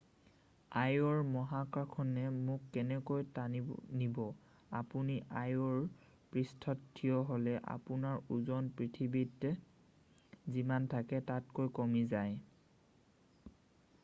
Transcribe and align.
আইঅ'ৰ 0.83 1.17
মহাকৰ্ষণে 1.33 2.21
মোক 2.37 2.61
কেনেকৈ 2.77 3.25
টানি 3.35 3.59
নিব 3.99 4.17
আপুনি 4.79 5.17
আইঅ'ৰ 5.41 5.83
পৃষ্ঠত 6.31 6.89
থিয় 6.99 7.15
হ'লে 7.31 7.53
আপোনাৰ 7.75 8.23
ওজন 8.37 8.69
পৃথিৱীত 8.79 9.51
যিমান 10.57 10.87
থাকে 10.95 11.21
তাতকৈ 11.31 11.69
কমি 11.81 12.03
যায় 12.15 13.53